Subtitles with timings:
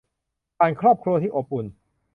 [0.57, 1.65] ผ่านครอบครัวที่อบอุ่น